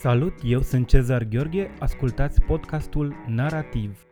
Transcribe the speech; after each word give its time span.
Salut, 0.00 0.32
eu 0.44 0.62
sunt 0.62 0.86
Cezar 0.86 1.24
Gheorghe, 1.24 1.70
ascultați 1.78 2.40
podcastul 2.40 3.14
Narativ. 3.26 4.06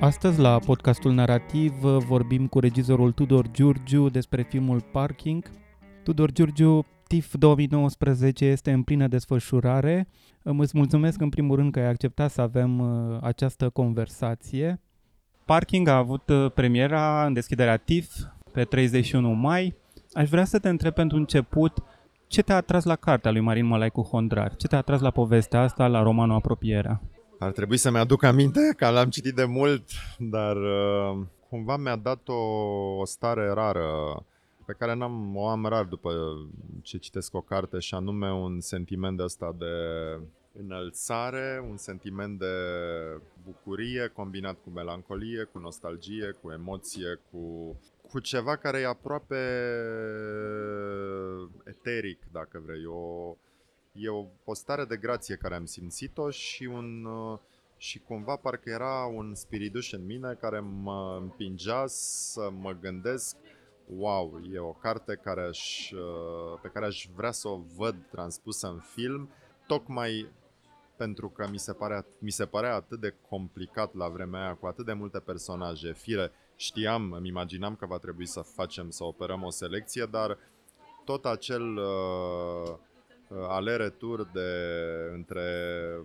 Astăzi 0.00 0.40
la 0.40 0.58
podcastul 0.58 1.12
Narativ 1.12 1.72
vorbim 1.82 2.46
cu 2.46 2.58
regizorul 2.58 3.12
Tudor 3.12 3.50
Giurgiu 3.50 4.08
despre 4.08 4.42
filmul 4.42 4.80
Parking. 4.80 5.50
Tudor 6.02 6.32
Giurgiu, 6.32 6.86
TIF 7.06 7.34
2019 7.34 8.44
este 8.44 8.72
în 8.72 8.82
plină 8.82 9.08
desfășurare. 9.08 10.08
Îți 10.42 10.76
mulțumesc 10.76 11.20
în 11.20 11.28
primul 11.28 11.56
rând 11.56 11.72
că 11.72 11.78
ai 11.78 11.88
acceptat 11.88 12.30
să 12.30 12.40
avem 12.40 12.78
uh, 12.78 13.18
această 13.20 13.68
conversație. 13.68 14.80
Parking 15.44 15.88
a 15.88 15.96
avut 15.96 16.28
uh, 16.28 16.50
premiera 16.54 17.26
în 17.26 17.32
deschiderea 17.32 17.76
TIF 17.76 18.14
pe 18.52 18.64
31 18.64 19.32
mai. 19.32 19.82
Aș 20.14 20.28
vrea 20.28 20.44
să 20.44 20.58
te 20.58 20.68
întreb 20.68 20.94
pentru 20.94 21.16
început 21.16 21.82
ce 22.26 22.42
te-a 22.42 22.56
atras 22.56 22.84
la 22.84 22.96
cartea 22.96 23.30
lui 23.30 23.40
Marin 23.40 23.66
Mălai 23.66 23.90
cu 23.90 24.02
Hondrar? 24.02 24.56
Ce 24.56 24.66
te-a 24.66 24.78
atras 24.78 25.00
la 25.00 25.10
povestea 25.10 25.60
asta, 25.60 25.86
la 25.86 26.02
romanul 26.02 26.36
Apropierea? 26.36 27.00
Ar 27.38 27.52
trebui 27.52 27.76
să-mi 27.76 27.98
aduc 27.98 28.22
aminte 28.22 28.60
că 28.76 28.88
l-am 28.88 29.08
citit 29.08 29.34
de 29.34 29.44
mult, 29.44 29.82
dar 30.18 30.56
uh, 30.56 31.26
cumva 31.48 31.76
mi-a 31.76 31.96
dat 31.96 32.28
o, 32.28 32.34
o 32.98 33.04
stare 33.04 33.52
rară 33.52 33.86
pe 34.66 34.72
care 34.72 34.94
n-am, 34.94 35.36
o 35.36 35.48
am 35.48 35.66
rar 35.66 35.84
după 35.84 36.10
ce 36.82 36.98
citesc 36.98 37.34
o 37.34 37.40
carte 37.40 37.78
și 37.78 37.94
anume 37.94 38.32
un 38.32 38.60
sentiment 38.60 39.16
de 39.16 39.22
ăsta 39.22 39.54
de 39.58 39.66
înălțare, 40.58 41.64
un 41.68 41.76
sentiment 41.76 42.38
de 42.38 42.54
bucurie 43.44 44.06
combinat 44.06 44.56
cu 44.64 44.70
melancolie, 44.70 45.42
cu 45.42 45.58
nostalgie, 45.58 46.36
cu 46.42 46.50
emoție, 46.50 47.20
cu, 47.30 47.76
cu 48.10 48.18
ceva 48.20 48.56
care 48.56 48.80
e 48.80 48.86
aproape 48.86 49.36
eteric, 51.64 52.18
dacă 52.32 52.62
vrei. 52.64 52.86
O, 52.86 53.36
e 53.92 54.08
o, 54.08 54.26
o 54.44 54.54
stare 54.54 54.84
de 54.84 54.96
grație 54.96 55.36
care 55.36 55.54
am 55.54 55.64
simțit-o 55.64 56.30
și 56.30 56.64
un 56.64 57.06
și 57.76 57.98
cumva 57.98 58.36
parcă 58.36 58.70
era 58.70 59.04
un 59.04 59.34
spiriduș 59.34 59.92
în 59.92 60.06
mine 60.06 60.36
care 60.40 60.60
mă 60.60 61.18
împingea 61.20 61.84
să 61.86 62.50
mă 62.60 62.72
gândesc 62.80 63.36
wow, 63.96 64.40
e 64.52 64.58
o 64.58 64.72
carte 64.72 65.20
care 65.22 65.42
aș, 65.42 65.92
pe 66.62 66.68
care 66.68 66.86
aș 66.86 67.08
vrea 67.14 67.30
să 67.30 67.48
o 67.48 67.60
văd 67.76 67.96
transpusă 68.10 68.66
în 68.66 68.78
film, 68.78 69.28
tocmai 69.66 70.28
pentru 70.96 71.28
că 71.28 71.48
mi 71.50 71.58
se, 71.58 71.72
pare, 71.72 72.06
mi 72.18 72.30
se 72.30 72.46
părea 72.46 72.74
atât 72.74 73.00
de 73.00 73.14
complicat 73.28 73.94
la 73.94 74.08
vremea 74.08 74.40
aia, 74.40 74.54
cu 74.54 74.66
atât 74.66 74.84
de 74.84 74.92
multe 74.92 75.18
personaje. 75.18 75.92
Fire, 75.92 76.32
știam, 76.56 77.12
îmi 77.12 77.28
imaginam 77.28 77.74
că 77.74 77.86
va 77.86 77.98
trebui 77.98 78.26
să 78.26 78.40
facem, 78.40 78.90
să 78.90 79.04
operăm 79.04 79.42
o 79.42 79.50
selecție, 79.50 80.04
dar 80.10 80.38
tot 81.04 81.24
acel 81.24 81.76
uh, 81.76 82.74
uh 83.28 83.46
ale-retur 83.48 84.28
de, 84.32 84.50
între 85.12 85.50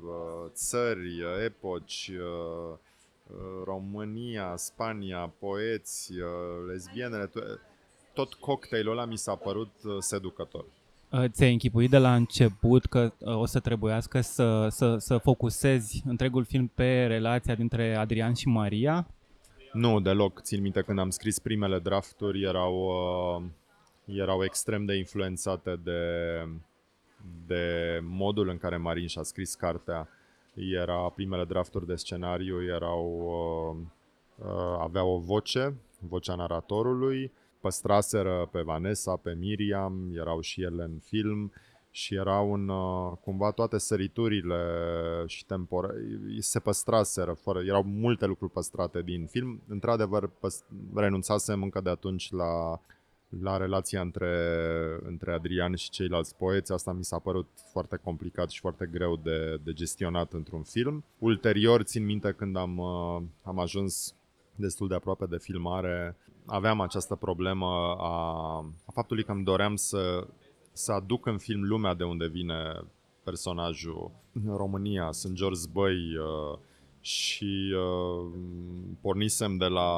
uh, 0.03 0.49
țări, 0.53 1.23
epoci, 1.43 2.11
uh, 2.13 2.77
uh, 3.27 3.61
România, 3.63 4.55
Spania, 4.55 5.33
poeți, 5.39 6.13
uh, 6.13 6.67
lesbienele, 6.67 7.29
tot 8.13 8.33
cocktailul 8.33 8.91
ăla 8.91 9.05
mi 9.05 9.17
s-a 9.17 9.35
părut 9.35 9.73
uh, 9.83 9.95
seducător. 9.99 10.65
Uh, 11.11 11.23
ți-ai 11.27 11.51
închipuit 11.51 11.89
de 11.89 11.97
la 11.97 12.15
început 12.15 12.85
că 12.85 13.11
uh, 13.17 13.35
o 13.35 13.45
să 13.45 13.59
trebuiască 13.59 14.21
să, 14.21 14.67
să, 14.69 14.97
să 14.97 15.17
focusezi 15.17 16.03
întregul 16.05 16.43
film 16.43 16.71
pe 16.75 17.05
relația 17.05 17.55
dintre 17.55 17.95
Adrian 17.95 18.33
și 18.33 18.47
Maria? 18.47 19.07
Nu, 19.73 19.99
deloc. 19.99 20.41
Țin 20.41 20.61
minte 20.61 20.81
când 20.81 20.99
am 20.99 21.09
scris 21.09 21.39
primele 21.39 21.79
drafturi, 21.79 22.43
erau, 22.43 22.73
uh, 23.35 23.43
erau 24.05 24.43
extrem 24.43 24.85
de 24.85 24.95
influențate 24.95 25.79
de, 25.83 26.01
de 27.47 27.99
modul 28.03 28.49
în 28.49 28.57
care 28.57 28.77
Marin 28.77 29.07
și-a 29.07 29.23
scris 29.23 29.55
cartea. 29.55 30.07
Era 30.53 30.95
primele 30.95 31.43
drafturi 31.43 31.87
de 31.87 31.95
scenariu, 31.95 32.63
erau, 32.63 33.21
uh, 33.25 34.45
uh, 34.47 34.77
aveau 34.79 35.09
o 35.09 35.19
voce, 35.19 35.73
vocea 35.99 36.35
naratorului, 36.35 37.31
păstraseră 37.61 38.49
pe 38.51 38.61
Vanessa, 38.61 39.15
pe 39.15 39.33
Miriam, 39.39 40.11
erau 40.15 40.39
și 40.41 40.61
ele 40.61 40.83
în 40.83 40.99
film 41.03 41.51
și 41.91 42.15
erau 42.15 42.53
în, 42.53 42.67
uh, 42.69 43.17
cumva 43.23 43.51
toate 43.51 43.77
săriturile 43.77 44.63
și 45.25 45.45
tempora 45.45 45.89
se 46.39 46.59
păstraseră, 46.59 47.33
fără, 47.33 47.61
erau 47.65 47.83
multe 47.83 48.25
lucruri 48.25 48.51
păstrate 48.51 49.01
din 49.01 49.25
film. 49.25 49.61
Într-adevăr, 49.67 50.27
păst- 50.27 50.65
renunțasem 50.95 51.63
încă 51.63 51.81
de 51.81 51.89
atunci 51.89 52.31
la, 52.31 52.81
la 53.41 53.57
relația 53.57 54.01
între, 54.01 54.35
între 55.03 55.33
Adrian 55.33 55.75
și 55.75 55.89
ceilalți 55.89 56.35
poeți. 56.35 56.71
Asta 56.71 56.91
mi 56.91 57.03
s-a 57.03 57.19
părut 57.19 57.47
foarte 57.71 57.95
complicat 58.03 58.49
și 58.49 58.59
foarte 58.59 58.89
greu 58.91 59.15
de, 59.15 59.59
de 59.63 59.73
gestionat 59.73 60.33
într-un 60.33 60.63
film. 60.63 61.03
Ulterior, 61.17 61.81
țin 61.81 62.05
minte 62.05 62.31
când 62.31 62.55
am, 62.55 62.77
uh, 62.77 63.21
am 63.43 63.59
ajuns 63.59 64.15
destul 64.55 64.87
de 64.87 64.95
aproape 64.95 65.25
de 65.25 65.37
filmare, 65.37 66.15
aveam 66.49 66.81
această 66.81 67.15
problemă 67.15 67.65
a, 67.99 68.13
a 68.85 68.91
faptului 68.93 69.23
că 69.23 69.31
îmi 69.31 69.43
doream 69.43 69.75
să, 69.75 70.27
să 70.71 70.91
aduc 70.91 71.25
în 71.25 71.37
film 71.37 71.63
lumea 71.63 71.93
de 71.93 72.03
unde 72.03 72.27
vine 72.27 72.83
personajul. 73.23 74.11
În 74.45 74.55
România 74.55 75.11
sunt 75.11 75.33
George 75.33 75.59
Zbăi 75.59 76.17
uh, 76.17 76.59
și 77.01 77.75
uh, 77.75 78.31
pornisem 79.01 79.57
de 79.57 79.65
la 79.65 79.91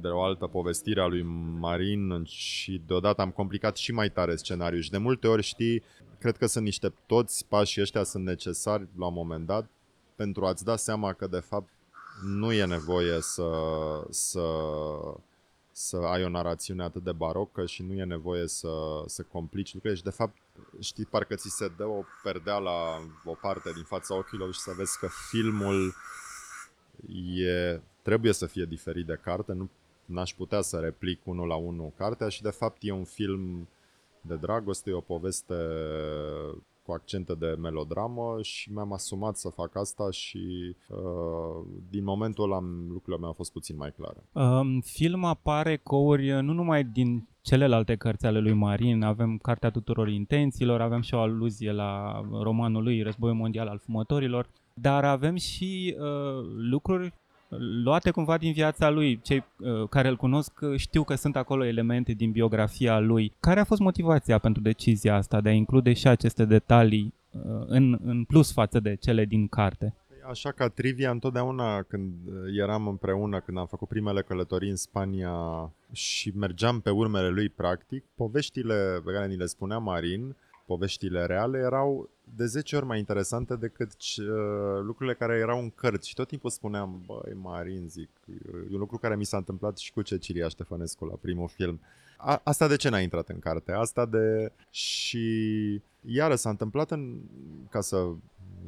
de 0.00 0.08
o 0.08 0.22
altă 0.22 0.46
povestire 0.46 1.00
a 1.00 1.06
lui 1.06 1.22
Marin 1.58 2.24
și 2.24 2.82
deodată 2.86 3.20
am 3.20 3.30
complicat 3.30 3.76
și 3.76 3.92
mai 3.92 4.10
tare 4.10 4.36
scenariul 4.36 4.82
și 4.82 4.90
de 4.90 4.98
multe 4.98 5.26
ori 5.26 5.42
știi, 5.42 5.82
cred 6.18 6.36
că 6.36 6.46
sunt 6.46 6.64
niște 6.64 6.94
toți 7.06 7.46
pașii 7.48 7.82
ăștia 7.82 8.02
sunt 8.02 8.24
necesari 8.24 8.88
la 8.96 9.06
un 9.06 9.14
moment 9.14 9.46
dat 9.46 9.70
pentru 10.16 10.44
a-ți 10.44 10.64
da 10.64 10.76
seama 10.76 11.12
că 11.12 11.26
de 11.26 11.40
fapt 11.40 11.68
nu 12.24 12.52
e 12.52 12.64
nevoie 12.64 13.20
să, 13.20 13.50
să 14.10 14.40
să 15.78 15.96
ai 15.96 16.24
o 16.24 16.28
narațiune 16.28 16.82
atât 16.82 17.02
de 17.02 17.12
barocă 17.12 17.66
și 17.66 17.82
nu 17.82 17.92
e 17.92 18.04
nevoie 18.04 18.46
să, 18.46 18.68
să 19.06 19.22
complici 19.22 19.72
lucrurile 19.72 19.98
și 19.98 20.04
de 20.04 20.10
fapt 20.10 20.36
știi, 20.78 21.04
parcă 21.04 21.34
ți 21.34 21.48
se 21.50 21.72
dă 21.76 21.84
o 21.84 22.02
perdea 22.22 22.58
la 22.58 23.02
o 23.24 23.34
parte 23.40 23.72
din 23.72 23.82
fața 23.82 24.16
ochilor 24.16 24.52
și 24.52 24.60
să 24.60 24.72
vezi 24.76 24.98
că 24.98 25.08
filmul 25.30 25.94
e, 27.34 27.80
trebuie 28.02 28.32
să 28.32 28.46
fie 28.46 28.64
diferit 28.64 29.06
de 29.06 29.20
carte, 29.22 29.52
nu 29.52 29.68
n-aș 30.04 30.34
putea 30.34 30.60
să 30.60 30.78
replic 30.78 31.26
unul 31.26 31.46
la 31.46 31.56
unul 31.56 31.92
cartea 31.96 32.28
și 32.28 32.42
de 32.42 32.50
fapt 32.50 32.76
e 32.80 32.92
un 32.92 33.04
film 33.04 33.68
de 34.20 34.34
dragoste, 34.34 34.90
e 34.90 34.94
o 34.94 35.00
poveste 35.00 35.54
cu 36.88 36.94
accente 36.94 37.34
de 37.34 37.56
melodramă 37.60 38.38
și 38.42 38.72
mi-am 38.72 38.92
asumat 38.92 39.36
să 39.36 39.48
fac 39.48 39.76
asta 39.76 40.10
și 40.10 40.76
uh, 40.88 41.66
din 41.90 42.04
momentul 42.04 42.44
ăla 42.44 42.60
lucrurile 42.88 43.16
mele 43.16 43.26
au 43.26 43.32
fost 43.32 43.52
puțin 43.52 43.76
mai 43.76 43.92
clare. 43.96 44.22
Um, 44.32 44.80
film 44.80 45.24
apare 45.24 45.76
couri 45.76 46.42
nu 46.42 46.52
numai 46.52 46.84
din 46.84 47.28
celelalte 47.42 47.94
cărți 47.94 48.26
ale 48.26 48.38
lui 48.38 48.52
Marin, 48.52 49.02
avem 49.02 49.38
Cartea 49.42 49.70
tuturor 49.70 50.08
intențiilor, 50.08 50.80
avem 50.80 51.00
și 51.00 51.14
o 51.14 51.20
aluzie 51.20 51.72
la 51.72 52.20
romanul 52.42 52.82
lui 52.82 53.02
Războiul 53.02 53.36
mondial 53.36 53.66
al 53.66 53.78
fumătorilor, 53.78 54.48
dar 54.74 55.04
avem 55.04 55.36
și 55.36 55.96
uh, 55.98 56.44
lucruri 56.56 57.12
luate 57.82 58.10
cumva 58.10 58.36
din 58.36 58.52
viața 58.52 58.90
lui. 58.90 59.20
Cei 59.22 59.44
uh, 59.58 59.88
care 59.88 60.08
îl 60.08 60.16
cunosc 60.16 60.52
uh, 60.60 60.76
știu 60.76 61.04
că 61.04 61.14
sunt 61.14 61.36
acolo 61.36 61.64
elemente 61.64 62.12
din 62.12 62.30
biografia 62.30 62.98
lui. 62.98 63.32
Care 63.40 63.60
a 63.60 63.64
fost 63.64 63.80
motivația 63.80 64.38
pentru 64.38 64.62
decizia 64.62 65.14
asta 65.14 65.40
de 65.40 65.48
a 65.48 65.52
include 65.52 65.92
și 65.92 66.08
aceste 66.08 66.44
detalii 66.44 67.14
uh, 67.30 67.40
în, 67.66 67.98
în 68.04 68.24
plus 68.24 68.52
față 68.52 68.80
de 68.80 68.94
cele 68.94 69.24
din 69.24 69.48
carte? 69.48 69.94
Așa 70.30 70.50
ca 70.50 70.68
trivia, 70.68 71.10
întotdeauna 71.10 71.82
când 71.82 72.12
eram 72.60 72.86
împreună, 72.86 73.40
când 73.40 73.58
am 73.58 73.66
făcut 73.66 73.88
primele 73.88 74.22
călătorii 74.22 74.70
în 74.70 74.76
Spania 74.76 75.32
și 75.92 76.32
mergeam 76.36 76.80
pe 76.80 76.90
urmele 76.90 77.28
lui 77.28 77.48
practic, 77.48 78.04
poveștile 78.14 79.00
pe 79.04 79.12
care 79.12 79.26
ni 79.26 79.36
le 79.36 79.46
spunea 79.46 79.78
Marin 79.78 80.36
poveștile 80.70 81.26
reale 81.26 81.58
erau 81.58 82.10
de 82.36 82.46
10 82.46 82.76
ori 82.76 82.86
mai 82.86 82.98
interesante 82.98 83.56
decât 83.56 83.90
uh, 83.90 84.26
lucrurile 84.82 85.14
care 85.14 85.38
erau 85.38 85.58
în 85.58 85.70
cărți. 85.70 86.08
Și 86.08 86.14
tot 86.14 86.28
timpul 86.28 86.50
spuneam, 86.50 87.02
băi, 87.06 87.36
Marin, 87.42 87.88
zic, 87.88 88.08
e 88.70 88.72
un 88.72 88.78
lucru 88.78 88.98
care 88.98 89.16
mi 89.16 89.24
s-a 89.24 89.36
întâmplat 89.36 89.78
și 89.78 89.92
cu 89.92 90.02
Cecilia 90.02 90.48
Ștefănescu 90.48 91.04
la 91.04 91.14
primul 91.20 91.48
film. 91.48 91.80
A, 92.16 92.40
asta 92.44 92.68
de 92.68 92.76
ce 92.76 92.88
n-a 92.88 93.00
intrat 93.00 93.28
în 93.28 93.38
carte? 93.38 93.72
Asta 93.72 94.06
de... 94.06 94.52
Și 94.70 95.80
iară 96.04 96.34
s-a 96.34 96.50
întâmplat 96.50 96.90
în... 96.90 97.18
ca 97.70 97.80
să, 97.80 98.06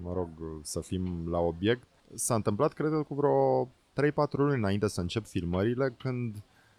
mă 0.03 0.13
rog, 0.13 0.29
să 0.63 0.81
fim 0.81 1.29
la 1.31 1.39
obiect, 1.39 1.83
s-a 2.15 2.35
întâmplat, 2.35 2.73
cred 2.73 2.91
că, 2.91 3.03
cu 3.03 3.15
vreo 3.15 3.69
3-4 4.11 4.31
luni 4.31 4.55
înainte 4.55 4.89
să 4.89 5.01
încep 5.01 5.27
filmările, 5.27 5.95
când 5.99 6.35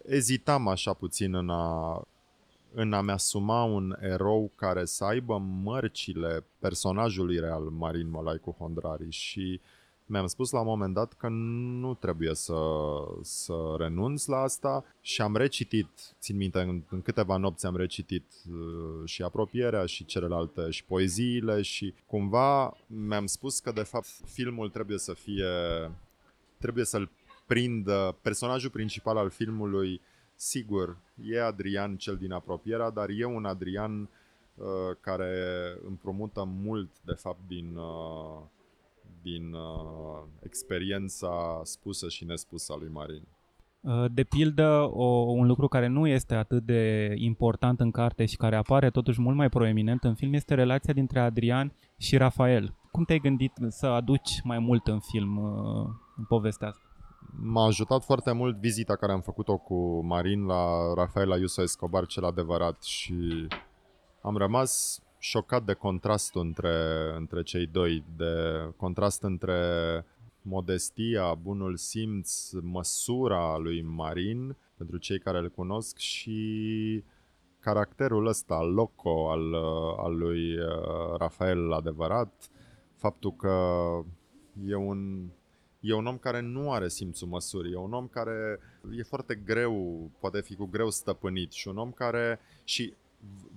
ezitam 0.06 0.68
așa 0.68 0.94
puțin 0.94 1.36
în 1.36 1.50
a 1.50 2.02
în 2.74 2.94
a-mi 2.94 3.12
asuma 3.12 3.64
un 3.64 3.98
erou 4.00 4.52
care 4.56 4.86
să 4.86 5.04
aibă 5.04 5.38
mărcile 5.38 6.44
personajului 6.60 7.40
real 7.40 7.64
Marin 7.64 8.10
Molai 8.10 8.38
cu 8.38 8.56
Hondrari. 8.60 9.10
Și 9.10 9.60
mi-am 10.06 10.28
spus 10.28 10.52
la 10.52 10.60
un 10.60 10.66
moment 10.66 10.94
dat 10.94 11.14
că 11.14 11.28
nu 11.28 11.94
trebuie 11.94 12.36
să, 12.36 12.56
să 13.22 13.76
renunț 13.78 14.26
la 14.26 14.38
asta 14.38 14.86
și 15.02 15.22
am 15.22 15.36
recitit, 15.36 15.88
țin 16.20 16.38
minte, 16.38 16.60
în, 16.60 16.82
în 16.90 17.02
câteva 17.02 17.38
nopți 17.38 17.66
am 17.66 17.76
recitit 17.76 18.26
uh, 18.50 19.02
și 19.06 19.22
apropierea 19.22 19.86
și 19.86 20.06
celelalte 20.06 20.70
și 20.70 20.84
poeziile 20.84 21.62
și 21.62 21.94
cumva 22.06 22.78
mi-am 22.88 23.26
spus 23.26 23.60
că 23.60 23.72
de 23.72 23.84
fapt 23.84 24.08
filmul 24.26 24.70
trebuie 24.70 24.98
să 24.98 25.14
fie, 25.14 25.46
trebuie 26.58 26.86
să-l 26.86 27.10
prindă 27.46 28.16
personajul 28.22 28.70
principal 28.70 29.18
al 29.18 29.30
filmului 29.30 30.02
Sigur, 30.44 30.98
e 31.24 31.42
Adrian 31.42 31.98
cel 31.98 32.16
din 32.16 32.32
apropierea, 32.32 32.90
dar 32.90 33.10
e 33.10 33.26
un 33.26 33.46
Adrian 33.46 34.10
uh, 34.56 34.66
care 35.02 35.34
împrumută 35.88 36.44
mult, 36.64 36.90
de 37.06 37.14
fapt, 37.14 37.40
din, 37.48 37.76
uh, 37.76 38.42
din 39.22 39.54
uh, 39.54 40.24
experiența 40.44 41.62
spusă 41.64 42.08
și 42.10 42.26
nespusă 42.26 42.74
a 42.74 42.78
lui 42.80 42.90
Marin. 42.90 43.24
Uh, 43.82 44.06
de 44.14 44.24
pildă, 44.24 44.90
o, 44.94 45.06
un 45.32 45.48
lucru 45.48 45.68
care 45.68 45.88
nu 45.88 46.08
este 46.08 46.36
atât 46.36 46.64
de 46.64 47.14
important 47.16 47.80
în 47.80 47.92
carte 47.92 48.26
și 48.26 48.38
care 48.38 48.56
apare 48.56 48.90
totuși 48.90 49.22
mult 49.22 49.36
mai 49.36 49.50
proeminent 49.50 50.04
în 50.04 50.16
film 50.16 50.34
este 50.34 50.54
relația 50.54 50.94
dintre 50.94 51.20
Adrian 51.20 51.74
și 51.98 52.18
Rafael. 52.18 52.74
Cum 52.92 53.04
te-ai 53.04 53.20
gândit 53.20 53.52
să 53.68 53.86
aduci 53.86 54.42
mai 54.44 54.60
mult 54.60 54.88
în 54.88 55.00
film 55.00 55.38
uh, 55.38 55.88
în 56.18 56.24
povestea 56.28 56.68
asta? 56.68 56.91
M-a 57.30 57.66
ajutat 57.66 58.04
foarte 58.04 58.32
mult 58.32 58.58
vizita 58.58 58.96
care 58.96 59.12
am 59.12 59.22
făcut-o 59.22 59.58
cu 59.58 60.06
Marin 60.06 60.46
la 60.46 60.94
Rafael 60.96 61.32
Ayuso 61.32 61.62
Escobar, 61.62 62.06
cel 62.06 62.24
adevărat 62.24 62.84
și 62.84 63.48
am 64.22 64.38
rămas 64.38 65.02
șocat 65.18 65.64
de 65.64 65.74
contrastul 65.74 66.42
între, 66.42 66.76
între 67.18 67.44
cei 67.44 67.68
doi, 67.68 68.04
de 68.16 68.34
contrast 68.78 69.24
între 69.24 69.60
modestia, 70.42 71.34
bunul 71.34 71.76
simț, 71.78 72.52
măsura 72.52 73.58
lui 73.58 73.82
Marin, 73.82 74.58
pentru 74.78 74.98
cei 74.98 75.20
care 75.20 75.38
îl 75.38 75.50
cunosc, 75.50 75.98
și 75.98 77.04
caracterul 77.60 78.28
ăsta, 78.28 78.62
loco, 78.62 79.30
al, 79.30 79.54
al 79.98 80.18
lui 80.18 80.58
uh, 80.58 81.18
Rafael 81.18 81.74
adevărat, 81.74 82.50
faptul 82.96 83.34
că 83.36 83.56
e 84.66 84.76
un, 84.76 85.30
e 85.82 85.94
un 85.94 86.06
om 86.06 86.18
care 86.18 86.40
nu 86.40 86.72
are 86.72 86.88
simțul 86.88 87.28
măsurii, 87.28 87.72
e 87.72 87.78
un 87.78 87.94
om 87.94 88.08
care 88.08 88.60
e 88.98 89.04
foarte 89.04 89.36
greu, 89.36 90.10
poate 90.20 90.42
fi 90.42 90.56
cu 90.56 90.66
greu 90.66 90.90
stăpânit 90.90 91.52
și 91.52 91.68
un 91.68 91.78
om 91.78 91.92
care, 91.92 92.40
și 92.64 92.94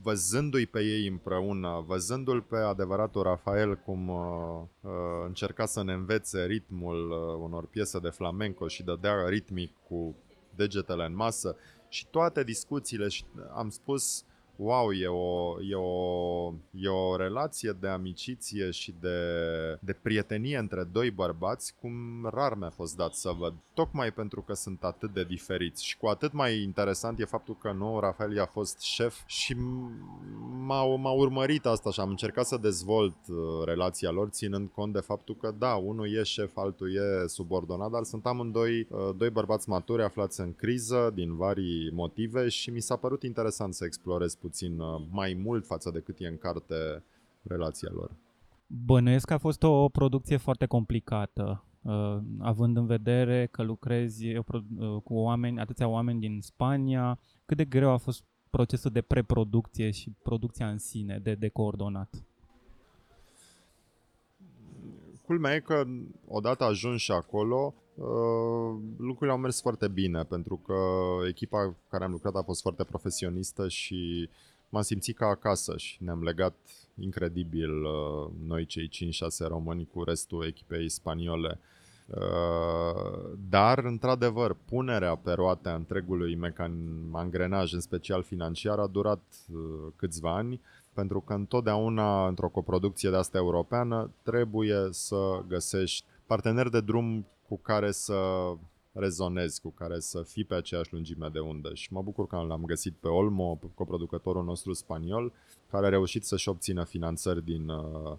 văzându-i 0.03 0.67
pe 0.67 0.81
ei 0.81 1.07
împreună, 1.07 1.85
văzându-l 1.87 2.43
pe 2.43 2.57
adevăratul 2.57 3.23
Rafael 3.23 3.77
cum 3.77 4.09
uh, 4.09 4.63
uh, 4.81 4.91
încerca 5.27 5.67
să 5.67 5.83
ne 5.83 5.93
învețe 5.93 6.45
ritmul 6.45 7.11
uh, 7.11 7.45
unor 7.45 7.67
piese 7.67 7.99
de 7.99 8.09
flamenco 8.09 8.69
și 8.69 8.83
dădea 8.83 9.29
ritmic 9.29 9.73
cu 9.89 10.17
degetele 10.55 11.05
în 11.05 11.15
masă 11.15 11.57
și 11.89 12.07
toate 12.07 12.45
discuțiile 12.45 13.09
și 13.09 13.25
am 13.55 13.69
spus 13.69 14.25
wow, 14.57 14.93
e 14.93 15.07
o, 15.07 15.57
e 15.63 15.75
o, 15.75 16.53
e 16.71 16.89
o 16.89 17.17
relație 17.17 17.77
de 17.81 17.89
amiciție 17.89 18.71
și 18.71 18.95
de, 19.01 19.19
de 19.81 19.93
prietenie 19.93 20.59
între 20.59 20.89
doi 20.93 21.11
bărbați 21.11 21.75
cum 21.81 21.93
rar 22.33 22.55
mi-a 22.55 22.71
fost 22.71 22.97
dat 22.97 23.15
să 23.15 23.31
văd. 23.39 23.55
Tocmai 23.75 24.13
pentru 24.13 24.43
că 24.43 24.55
sunt 24.55 24.83
atât 24.83 25.13
de 25.13 25.25
diferiți 25.25 25.85
și 25.85 25.97
cu 25.97 26.07
atât 26.07 26.33
mai 26.33 26.63
interesant 26.63 27.21
e 27.21 27.25
faptul 27.25 27.57
că 27.61 27.73
nu, 27.73 28.01
Rafael 28.01 28.41
a 28.41 28.47
fost 28.47 28.81
șef 28.81 29.17
și 29.27 29.57
m-a, 30.67 30.97
m-a 30.97 31.11
urmărit 31.11 31.67
asta 31.67 31.91
și 31.91 32.01
am 32.01 32.09
încercat 32.09 32.47
să 32.47 32.57
dezvolt 32.57 33.17
uh, 33.29 33.37
relația 33.65 34.11
lor 34.11 34.29
ținând 34.29 34.69
cont 34.75 34.93
de 34.93 35.01
faptul 35.01 35.37
că 35.37 35.55
da, 35.59 35.75
unul 35.75 36.15
e 36.15 36.23
șef, 36.23 36.57
altul 36.57 36.95
e 36.95 37.27
subordonat, 37.27 37.91
dar 37.91 38.03
sunt 38.03 38.27
amândoi 38.27 38.87
uh, 38.91 39.11
doi 39.17 39.31
bărbați 39.31 39.69
maturi 39.69 40.03
aflați 40.03 40.41
în 40.41 40.55
criză 40.55 41.13
din 41.15 41.37
vari 41.37 41.91
motive 41.93 42.49
și 42.49 42.71
mi 42.71 42.81
s-a 42.81 42.97
părut 42.97 43.23
interesant 43.23 43.75
să 43.75 43.85
explorez 43.85 44.35
puțin 44.47 44.79
uh, 44.79 45.03
mai 45.11 45.41
mult 45.45 45.67
față 45.67 45.91
de 45.91 46.01
cât 46.01 46.17
e 46.19 46.27
în 46.27 46.39
carte 46.39 47.05
relația 47.43 47.91
lor. 47.93 48.11
Bănuiesc 48.67 49.27
că 49.27 49.33
a 49.33 49.39
fost 49.39 49.63
o 49.63 49.89
producție 49.89 50.37
foarte 50.37 50.67
complicată, 50.67 51.65
uh, 51.83 52.19
având 52.39 52.77
în 52.77 52.87
vedere 52.87 53.47
că 53.47 53.63
lucrezi 53.63 54.27
uh, 54.27 54.45
cu 55.05 55.15
oameni, 55.15 55.61
atâția 55.61 55.89
oameni 55.89 56.21
din 56.21 56.41
Spania. 56.41 57.19
Cât 57.47 57.57
de 57.57 57.65
greu 57.65 57.91
a 57.91 57.97
fost 57.97 58.25
procesul 58.51 58.91
de 58.91 59.01
preproducție 59.01 59.91
și 59.91 60.11
producția 60.23 60.69
în 60.69 60.79
sine 60.79 61.19
de, 61.19 61.35
de 61.35 61.49
coordonat? 61.49 62.25
Culmea 65.27 65.55
e 65.55 65.61
că 65.61 65.85
odată 66.27 66.65
ajuns 66.65 67.01
și 67.01 67.13
acolo, 67.13 67.75
Uh, 67.95 68.77
lucrurile 68.99 69.31
au 69.31 69.39
mers 69.39 69.61
foarte 69.61 69.89
bine 69.89 70.23
pentru 70.23 70.57
că 70.67 70.75
echipa 71.29 71.65
cu 71.65 71.77
care 71.89 72.05
am 72.05 72.11
lucrat 72.11 72.35
a 72.35 72.43
fost 72.43 72.61
foarte 72.61 72.85
profesionistă 72.85 73.69
și 73.69 74.29
m-am 74.69 74.83
simțit 74.83 75.17
ca 75.17 75.27
acasă 75.27 75.77
și 75.77 75.97
ne-am 76.05 76.23
legat 76.23 76.55
incredibil 77.01 77.85
uh, 77.85 78.31
noi 78.47 78.67
cei 78.67 78.89
5-6 78.89 78.91
români 79.49 79.89
cu 79.93 80.03
restul 80.03 80.45
echipei 80.47 80.89
spaniole. 80.89 81.59
Uh, 82.07 83.31
dar, 83.49 83.79
într-adevăr, 83.79 84.57
punerea 84.65 85.15
pe 85.15 85.33
roate 85.33 85.69
a 85.69 85.75
întregului 85.75 86.37
mecan- 86.37 87.13
angrenaj, 87.13 87.73
în 87.73 87.81
special 87.81 88.23
financiar, 88.23 88.79
a 88.79 88.87
durat 88.87 89.23
câțiva 89.97 90.37
ani, 90.37 90.61
pentru 90.95 91.21
că 91.21 91.33
întotdeauna, 91.33 92.29
într-o 92.29 92.49
coproducție 92.49 93.11
de 93.11 93.17
asta 93.17 93.39
europeană, 93.39 94.11
trebuie 94.23 94.89
să 94.91 95.43
găsești 95.49 96.05
parteneri 96.27 96.71
de 96.71 96.81
drum 96.81 97.27
cu 97.49 97.59
care 97.59 97.91
să 97.91 98.15
rezonezi, 98.93 99.61
cu 99.61 99.71
care 99.71 99.99
să 99.99 100.23
fii 100.23 100.45
pe 100.45 100.55
aceeași 100.55 100.93
lungime 100.93 101.29
de 101.33 101.39
undă. 101.39 101.71
Și 101.75 101.93
mă 101.93 102.03
bucur 102.03 102.27
că 102.27 102.37
l-am 102.37 102.65
găsit 102.65 102.95
pe 103.01 103.09
Olmo, 103.09 103.59
coproducătorul 103.75 104.45
nostru 104.45 104.73
spaniol, 104.73 105.33
care 105.71 105.87
a 105.87 105.89
reușit 105.89 106.25
să-și 106.25 106.49
obțină 106.49 106.85
finanțări 106.85 107.45
din, 107.45 107.69
uh, 107.69 108.17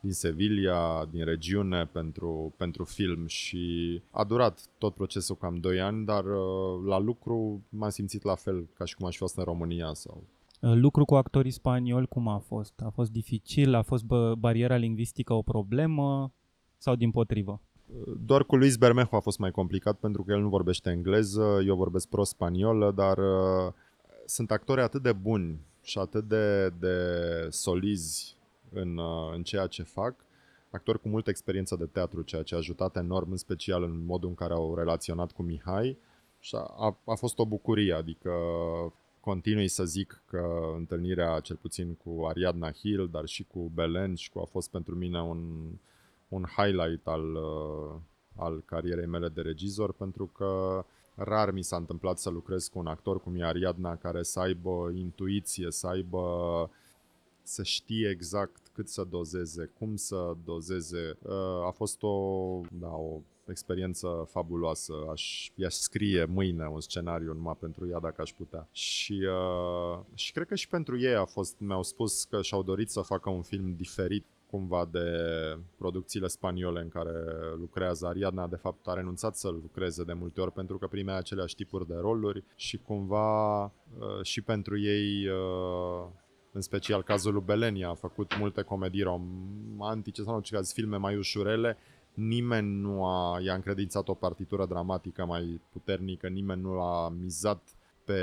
din 0.00 0.12
Sevilla, 0.12 1.08
din 1.10 1.24
regiune 1.24 1.86
pentru, 1.86 2.54
pentru 2.56 2.84
film 2.84 3.26
și 3.26 4.02
a 4.10 4.24
durat 4.24 4.60
tot 4.78 4.94
procesul 4.94 5.36
cam 5.36 5.56
2 5.56 5.80
ani, 5.80 6.04
dar 6.04 6.24
uh, 6.24 6.84
la 6.86 6.98
lucru 6.98 7.62
m-am 7.68 7.90
simțit 7.90 8.22
la 8.22 8.34
fel 8.34 8.68
ca 8.74 8.84
și 8.84 8.94
cum 8.94 9.06
aș 9.06 9.12
fi 9.12 9.18
fost 9.18 9.36
în 9.36 9.44
România 9.44 9.94
sau 9.94 10.22
uh, 10.22 10.35
Lucru 10.60 11.04
cu 11.04 11.14
actorii 11.14 11.50
spanioli 11.50 12.06
cum 12.06 12.28
a 12.28 12.38
fost? 12.38 12.80
A 12.84 12.88
fost 12.88 13.10
dificil? 13.10 13.74
A 13.74 13.82
fost 13.82 14.04
bariera 14.38 14.76
lingvistică 14.76 15.32
o 15.32 15.42
problemă 15.42 16.32
sau 16.76 16.94
din 16.94 17.10
potrivă? 17.10 17.60
Doar 18.24 18.44
cu 18.44 18.56
Luis 18.56 18.76
Bermejo 18.76 19.16
a 19.16 19.20
fost 19.20 19.38
mai 19.38 19.50
complicat 19.50 19.98
pentru 19.98 20.22
că 20.22 20.32
el 20.32 20.40
nu 20.40 20.48
vorbește 20.48 20.90
engleză, 20.90 21.60
eu 21.66 21.76
vorbesc 21.76 22.08
pro-spaniolă, 22.08 22.92
dar 22.92 23.18
uh, 23.18 23.72
sunt 24.24 24.50
actori 24.50 24.80
atât 24.80 25.02
de 25.02 25.12
buni 25.12 25.60
și 25.82 25.98
atât 25.98 26.28
de, 26.28 26.68
de 26.68 26.96
solizi 27.50 28.36
în, 28.72 28.96
uh, 28.96 29.34
în 29.34 29.42
ceea 29.42 29.66
ce 29.66 29.82
fac, 29.82 30.14
actori 30.70 31.00
cu 31.00 31.08
multă 31.08 31.30
experiență 31.30 31.76
de 31.76 31.84
teatru, 31.84 32.22
ceea 32.22 32.42
ce 32.42 32.54
a 32.54 32.58
ajutat 32.58 32.96
enorm, 32.96 33.30
în 33.30 33.36
special 33.36 33.82
în 33.82 34.04
modul 34.04 34.28
în 34.28 34.34
care 34.34 34.52
au 34.52 34.74
relaționat 34.74 35.32
cu 35.32 35.42
Mihai 35.42 35.98
și 36.40 36.56
a, 36.56 36.98
a 37.04 37.14
fost 37.14 37.38
o 37.38 37.46
bucurie, 37.46 37.92
adică 37.92 38.30
continui 39.26 39.68
să 39.68 39.84
zic 39.84 40.22
că 40.26 40.72
întâlnirea 40.76 41.40
cel 41.40 41.56
puțin 41.56 41.94
cu 41.94 42.24
Ariadna 42.26 42.70
Hill, 42.70 43.08
dar 43.10 43.26
și 43.26 43.44
cu 43.44 43.70
Belen 43.74 44.14
și 44.14 44.30
cu 44.30 44.38
a 44.38 44.44
fost 44.44 44.70
pentru 44.70 44.94
mine 44.94 45.22
un, 45.22 45.70
un 46.28 46.44
highlight 46.56 47.06
al, 47.06 47.34
uh, 47.34 48.00
al 48.36 48.62
carierei 48.64 49.06
mele 49.06 49.28
de 49.28 49.40
regizor 49.40 49.92
pentru 49.92 50.26
că 50.26 50.84
rar 51.14 51.50
mi 51.50 51.62
s-a 51.62 51.76
întâmplat 51.76 52.18
să 52.18 52.30
lucrez 52.30 52.68
cu 52.68 52.78
un 52.78 52.86
actor 52.86 53.20
cum 53.20 53.34
e 53.36 53.44
Ariadna 53.44 53.96
care 53.96 54.22
să 54.22 54.40
aibă 54.40 54.90
intuiție, 54.94 55.70
să 55.70 55.86
aibă 55.86 56.24
să 57.42 57.62
știe 57.62 58.08
exact 58.08 58.70
cât 58.72 58.88
să 58.88 59.04
dozeze, 59.10 59.70
cum 59.78 59.96
să 59.96 60.36
dozeze. 60.44 61.18
Uh, 61.22 61.66
a 61.66 61.70
fost 61.70 62.02
o, 62.02 62.60
da, 62.70 62.90
o 62.90 63.20
experiență 63.50 64.28
fabuloasă. 64.30 64.92
Aș, 65.12 65.50
i-aș 65.54 65.74
scrie 65.74 66.24
mâine 66.24 66.66
un 66.66 66.80
scenariu 66.80 67.32
numai 67.32 67.56
pentru 67.60 67.88
ea 67.88 67.98
dacă 67.98 68.22
aș 68.22 68.30
putea. 68.30 68.68
Și, 68.72 69.22
uh, 69.22 69.98
și 70.14 70.32
cred 70.32 70.46
că 70.46 70.54
și 70.54 70.68
pentru 70.68 71.00
ei 71.00 71.14
a 71.14 71.24
fost, 71.24 71.56
mi-au 71.58 71.82
spus 71.82 72.24
că 72.24 72.42
și-au 72.42 72.62
dorit 72.62 72.90
să 72.90 73.00
facă 73.00 73.30
un 73.30 73.42
film 73.42 73.74
diferit 73.76 74.24
cumva 74.50 74.88
de 74.90 75.08
producțiile 75.76 76.26
spaniole 76.26 76.80
în 76.80 76.88
care 76.88 77.12
lucrează. 77.58 78.06
Ariadna, 78.06 78.46
de 78.46 78.56
fapt, 78.56 78.86
a 78.86 78.92
renunțat 78.92 79.36
să 79.36 79.48
lucreze 79.48 80.04
de 80.04 80.12
multe 80.12 80.40
ori 80.40 80.52
pentru 80.52 80.78
că 80.78 80.86
primea 80.86 81.16
aceleași 81.16 81.54
tipuri 81.54 81.86
de 81.86 81.94
roluri 82.00 82.44
și 82.54 82.76
cumva 82.76 83.64
uh, 83.64 83.70
și 84.22 84.40
pentru 84.40 84.78
ei, 84.78 85.28
uh, 85.28 86.06
în 86.52 86.60
special 86.60 87.02
cazul 87.02 87.32
lui 87.32 87.42
Belenia, 87.44 87.88
a 87.88 87.94
făcut 87.94 88.38
multe 88.38 88.62
comedii 88.62 89.02
romantice 89.02 90.22
sau, 90.22 90.34
în 90.34 90.40
caz, 90.50 90.72
filme 90.72 90.96
mai 90.96 91.16
ușurele. 91.16 91.76
Nimeni 92.16 92.80
nu 92.80 93.04
a, 93.04 93.40
i-a 93.40 93.54
încredințat 93.54 94.08
o 94.08 94.14
partitură 94.14 94.66
dramatică 94.66 95.24
mai 95.24 95.60
puternică, 95.72 96.28
nimeni 96.28 96.60
nu 96.62 96.80
a 96.80 97.08
mizat 97.08 97.62
pe, 98.04 98.20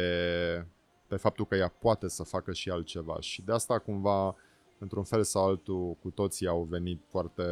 pe 1.08 1.16
faptul 1.16 1.46
că 1.46 1.56
ea 1.56 1.68
poate 1.80 2.08
să 2.08 2.24
facă 2.24 2.54
și 2.54 2.70
altceva. 2.70 3.18
Și 3.20 3.42
de 3.42 3.52
asta 3.52 3.80
cumva 3.80 4.36
într-un 4.78 5.04
fel 5.04 5.24
sau 5.24 5.46
altul, 5.46 5.98
cu 6.02 6.10
toții 6.10 6.48
au 6.48 6.68
venit 6.70 7.02
foarte 7.10 7.44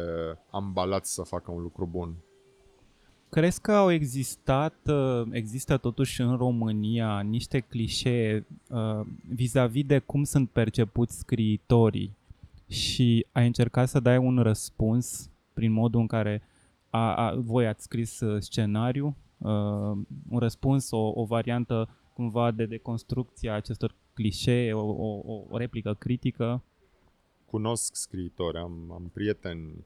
ambalați 0.50 1.14
să 1.14 1.22
facă 1.22 1.50
un 1.50 1.62
lucru 1.62 1.86
bun. 1.86 2.14
Crezi 3.28 3.60
că 3.60 3.72
au 3.72 3.90
existat, 3.90 4.74
uh, 4.86 5.22
există 5.30 5.76
totuși 5.76 6.20
în 6.20 6.36
România 6.36 7.20
niște 7.20 7.60
clișee 7.60 8.46
uh, 8.68 9.00
vis-a-vis 9.34 9.84
de 9.84 9.98
cum 9.98 10.24
sunt 10.24 10.50
percepuți 10.50 11.18
scriitorii? 11.18 12.16
Și 12.68 13.26
ai 13.32 13.46
încercat 13.46 13.88
să 13.88 14.00
dai 14.00 14.16
un 14.16 14.38
răspuns 14.38 15.30
prin 15.52 15.72
modul 15.72 16.00
în 16.00 16.06
care 16.06 16.42
a, 16.90 17.14
a, 17.14 17.34
voi 17.34 17.66
ați 17.66 17.82
scris 17.82 18.20
uh, 18.20 18.42
scenariu, 18.42 19.16
un 20.28 20.38
răspuns, 20.38 20.90
o, 20.90 21.12
o 21.14 21.24
variantă 21.24 21.88
cumva 22.12 22.50
de 22.50 22.66
deconstrucție 22.66 23.50
a 23.50 23.54
acestor 23.54 23.94
clișee, 24.14 24.72
o, 24.72 24.86
o, 24.86 25.22
o 25.48 25.56
replică 25.56 25.94
critică? 25.94 26.62
Cunosc 27.46 27.94
scriitori, 27.94 28.58
am, 28.58 28.92
am 28.92 29.10
prieteni 29.12 29.84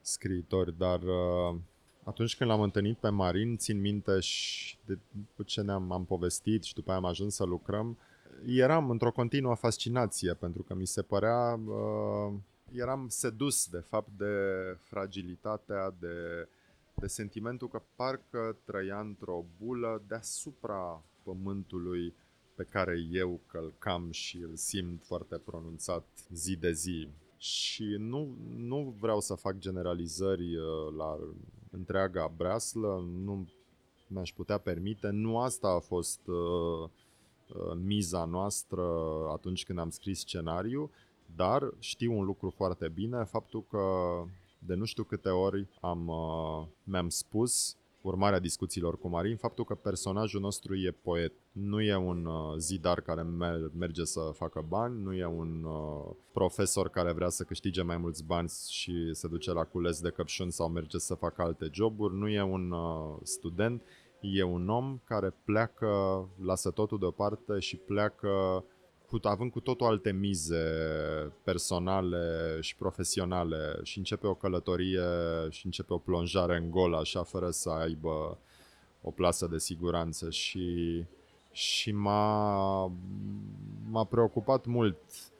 scriitori, 0.00 0.78
dar 0.78 1.02
uh, 1.02 1.58
atunci 2.04 2.36
când 2.36 2.50
l-am 2.50 2.60
întâlnit 2.60 2.98
pe 2.98 3.08
Marin, 3.08 3.56
țin 3.56 3.80
minte 3.80 4.20
și 4.20 4.76
de, 4.84 4.98
după 5.10 5.42
ce 5.42 5.60
ne-am 5.60 5.92
am 5.92 6.04
povestit 6.04 6.62
și 6.62 6.74
după 6.74 6.90
aia 6.90 6.98
am 6.98 7.04
ajuns 7.04 7.34
să 7.34 7.44
lucrăm, 7.44 7.98
eram 8.46 8.90
într-o 8.90 9.12
continuă 9.12 9.54
fascinație 9.54 10.34
pentru 10.34 10.62
că 10.62 10.74
mi 10.74 10.86
se 10.86 11.02
părea, 11.02 11.60
uh, 11.66 12.34
eram 12.74 13.08
sedus 13.08 13.66
de 13.66 13.78
fapt 13.78 14.08
de 14.16 14.34
fragilitatea, 14.78 15.94
de, 15.98 16.48
de 16.94 17.06
sentimentul 17.06 17.68
că 17.68 17.82
parcă 17.96 18.56
trăia 18.64 19.00
într-o 19.00 19.44
bulă 19.58 20.02
deasupra 20.08 21.02
pământului 21.22 22.14
pe 22.54 22.66
care 22.70 22.98
eu 23.10 23.40
călcam 23.46 24.10
și 24.10 24.36
îl 24.36 24.56
simt 24.56 25.04
foarte 25.04 25.36
pronunțat 25.36 26.04
zi 26.32 26.56
de 26.56 26.72
zi. 26.72 27.08
Și 27.36 27.96
nu, 27.98 28.28
nu 28.56 28.94
vreau 29.00 29.20
să 29.20 29.34
fac 29.34 29.58
generalizări 29.58 30.56
uh, 30.56 30.94
la 30.96 31.18
întreaga 31.70 32.32
breaslă, 32.36 33.04
nu 33.24 33.48
mi-aș 34.06 34.32
putea 34.32 34.58
permite. 34.58 35.08
Nu 35.08 35.38
asta 35.38 35.68
a 35.68 35.78
fost 35.78 36.20
uh, 36.26 36.88
uh, 37.48 37.78
miza 37.84 38.24
noastră 38.24 38.82
atunci 39.32 39.64
când 39.64 39.78
am 39.78 39.90
scris 39.90 40.18
scenariu, 40.18 40.90
dar 41.36 41.74
știu 41.78 42.18
un 42.18 42.24
lucru 42.24 42.50
foarte 42.56 42.88
bine, 42.88 43.24
faptul 43.24 43.64
că 43.70 43.80
de 44.58 44.74
nu 44.74 44.84
știu 44.84 45.02
câte 45.02 45.28
ori 45.28 45.68
am, 45.80 46.08
uh, 46.08 46.66
mi-am 46.84 47.08
spus 47.08 47.76
urmarea 48.02 48.38
discuțiilor 48.38 48.98
cu 48.98 49.08
Marin, 49.08 49.36
faptul 49.36 49.64
că 49.64 49.74
personajul 49.74 50.40
nostru 50.40 50.74
e 50.74 50.96
poet. 51.02 51.32
Nu 51.52 51.80
e 51.80 51.96
un 51.96 52.24
uh, 52.24 52.56
zidar 52.58 53.00
care 53.00 53.22
merge 53.78 54.04
să 54.04 54.20
facă 54.34 54.64
bani, 54.68 55.02
nu 55.02 55.14
e 55.14 55.24
un 55.24 55.64
uh, 55.64 56.14
profesor 56.32 56.88
care 56.88 57.12
vrea 57.12 57.28
să 57.28 57.44
câștige 57.44 57.82
mai 57.82 57.96
mulți 57.96 58.24
bani 58.24 58.52
și 58.68 59.10
se 59.14 59.28
duce 59.28 59.52
la 59.52 59.64
cules 59.64 60.00
de 60.00 60.10
căpșuni 60.10 60.52
sau 60.52 60.68
merge 60.68 60.98
să 60.98 61.14
facă 61.14 61.42
alte 61.42 61.68
joburi, 61.72 62.14
nu 62.14 62.28
e 62.28 62.42
un 62.42 62.70
uh, 62.70 63.16
student, 63.22 63.82
e 64.20 64.42
un 64.42 64.68
om 64.68 65.00
care 65.04 65.34
pleacă, 65.44 65.88
lasă 66.42 66.70
totul 66.70 66.98
deoparte 66.98 67.58
și 67.58 67.76
pleacă 67.76 68.64
cu, 69.10 69.18
având 69.22 69.50
cu 69.50 69.60
totul 69.60 69.86
alte 69.86 70.12
mize 70.12 70.64
personale 71.42 72.58
și 72.60 72.76
profesionale 72.76 73.80
și 73.82 73.98
începe 73.98 74.26
o 74.26 74.34
călătorie 74.34 75.02
și 75.50 75.66
începe 75.66 75.92
o 75.92 75.98
plonjare 75.98 76.56
în 76.56 76.70
gol 76.70 76.94
așa 76.94 77.22
fără 77.22 77.50
să 77.50 77.70
aibă 77.70 78.38
o 79.02 79.10
plasă 79.10 79.46
de 79.46 79.58
siguranță. 79.58 80.30
Și, 80.30 81.04
și 81.52 81.92
m-a, 81.92 82.92
m-a 83.90 84.04
preocupat 84.04 84.66
mult 84.66 84.96
Uh, 85.06 85.39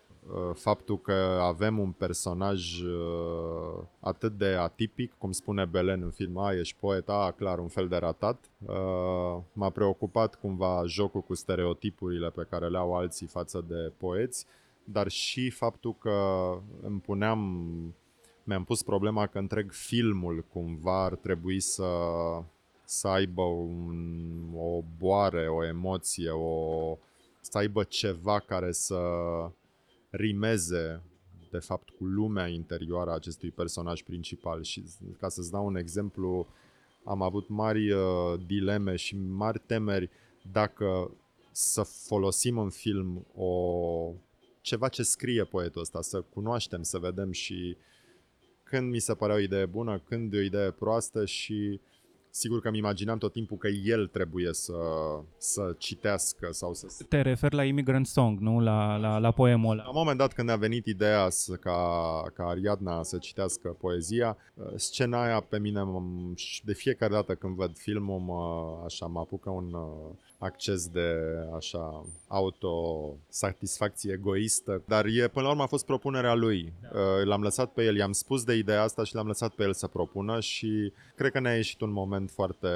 faptul 0.55 0.99
că 1.01 1.39
avem 1.43 1.79
un 1.79 1.91
personaj 1.91 2.81
uh, 2.81 3.83
atât 4.01 4.39
de 4.39 4.47
atipic, 4.47 5.13
cum 5.19 5.33
spune 5.33 5.65
Belen 5.65 6.03
în 6.03 6.11
film, 6.11 6.39
a, 6.39 6.55
ești 6.55 6.77
poet, 6.81 7.09
a, 7.09 7.35
clar, 7.37 7.59
un 7.59 7.69
fel 7.69 7.89
de 7.89 7.97
ratat. 7.97 8.51
Uh, 8.67 9.43
m-a 9.53 9.71
preocupat 9.71 10.35
cumva 10.35 10.83
jocul 10.87 11.21
cu 11.21 11.35
stereotipurile 11.35 12.31
pe 12.31 12.47
care 12.51 12.69
le 12.69 12.79
au 12.79 12.97
alții 12.97 13.27
față 13.27 13.65
de 13.69 13.93
poeți, 13.97 14.47
dar 14.85 15.09
și 15.09 15.51
faptul 15.51 15.95
că 15.99 16.19
îmi 16.83 17.01
puneam, 17.01 17.41
mi-am 18.45 18.65
pus 18.65 18.83
problema 18.83 19.27
că 19.27 19.39
întreg 19.39 19.73
filmul 19.73 20.45
cumva 20.53 21.05
ar 21.05 21.15
trebui 21.15 21.61
să 21.61 21.85
să 22.85 23.09
aibă 23.09 23.43
un, 23.43 23.99
o 24.57 24.83
boare, 24.99 25.49
o 25.49 25.65
emoție, 25.65 26.31
o, 26.31 26.97
să 27.41 27.59
aibă 27.59 27.83
ceva 27.83 28.39
care 28.39 28.73
să 28.73 28.99
rimeze 30.11 31.03
de 31.51 31.59
fapt 31.59 31.91
cu 31.91 32.05
lumea 32.05 32.47
interioară 32.47 33.11
a 33.11 33.15
acestui 33.15 33.51
personaj 33.51 34.03
principal. 34.03 34.63
Și 34.63 34.85
ca 35.19 35.29
să-ți 35.29 35.51
dau 35.51 35.67
un 35.67 35.77
exemplu, 35.77 36.47
am 37.05 37.23
avut 37.23 37.49
mari 37.49 37.93
uh, 37.93 38.01
dileme 38.47 38.97
și 38.97 39.17
mari 39.17 39.59
temeri 39.67 40.11
dacă 40.53 41.11
să 41.53 41.83
folosim 41.83 42.59
în 42.59 42.71
film 42.71 43.27
o 43.35 44.13
ceva 44.61 44.89
ce 44.89 45.03
scrie 45.03 45.45
poetul 45.45 45.81
ăsta, 45.81 46.01
să 46.03 46.21
cunoaștem, 46.21 46.83
să 46.83 46.99
vedem 46.99 47.33
și 47.33 47.77
când 48.65 48.91
mi 48.91 48.99
se 48.99 49.15
părea 49.15 49.35
o 49.35 49.39
idee 49.39 49.67
bună, 49.67 49.99
când 49.99 50.35
e 50.35 50.37
o 50.37 50.41
idee 50.41 50.71
proastă 50.71 51.25
și 51.25 51.81
sigur 52.31 52.61
că 52.61 52.69
îmi 52.69 52.79
imaginam 52.79 53.19
tot 53.19 53.33
timpul 53.33 53.57
că 53.57 53.69
el 53.69 54.07
trebuie 54.07 54.53
să, 54.53 54.73
să 55.37 55.75
citească 55.79 56.49
sau 56.51 56.75
să... 56.75 56.87
Te 57.09 57.21
referi 57.21 57.55
la 57.55 57.65
Immigrant 57.65 58.07
Song, 58.07 58.39
nu? 58.39 58.61
La, 58.61 58.97
la, 58.97 59.19
la 59.19 59.31
poemul 59.31 59.71
ăla. 59.71 59.83
La 59.83 59.89
un 59.89 59.95
moment 59.97 60.19
dat 60.19 60.33
când 60.33 60.49
a 60.49 60.57
venit 60.57 60.87
ideea 60.87 61.29
să, 61.31 61.55
ca, 61.55 62.23
ca 62.35 62.45
Ariadna 62.45 63.03
să 63.03 63.19
citească 63.19 63.69
poezia, 63.69 64.37
uh, 64.55 64.67
scena 64.75 65.23
aia 65.23 65.41
pe 65.41 65.59
mine, 65.59 65.81
de 66.65 66.73
fiecare 66.73 67.13
dată 67.13 67.35
când 67.35 67.57
văd 67.57 67.77
filmul, 67.77 68.19
mă, 68.19 68.83
așa, 68.85 69.07
mă 69.07 69.19
apucă 69.19 69.51
un 69.51 69.73
uh, 69.73 70.17
acces 70.41 70.89
de 70.89 71.17
așa 71.57 72.05
autosatisfacție 72.29 74.13
egoistă, 74.13 74.83
dar 74.87 75.05
e, 75.05 75.29
până 75.29 75.45
la 75.45 75.51
urmă 75.51 75.63
a 75.63 75.67
fost 75.67 75.85
propunerea 75.85 76.35
lui. 76.35 76.73
Da. 76.83 76.89
Uh, 76.99 77.25
l-am 77.25 77.43
lăsat 77.43 77.73
pe 77.73 77.85
el, 77.85 77.97
i-am 77.97 78.13
spus 78.13 78.45
de 78.45 78.55
ideea 78.55 78.83
asta 78.83 79.05
și 79.05 79.15
l-am 79.15 79.27
lăsat 79.27 79.53
pe 79.55 79.63
el 79.63 79.73
să 79.73 79.87
propună 79.87 80.41
și 80.41 80.93
cred 81.17 81.33
că 81.33 81.41
ne-a 81.41 81.55
ieșit 81.55 81.81
un 81.81 81.93
moment 81.93 82.31
foarte 82.31 82.69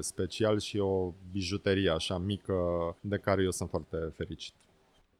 special 0.00 0.58
și 0.58 0.78
o 0.78 1.12
bijuterie 1.32 1.90
așa 1.90 2.18
mică 2.18 2.54
de 3.00 3.16
care 3.16 3.42
eu 3.42 3.50
sunt 3.50 3.68
foarte 3.68 3.96
fericit. 4.16 4.54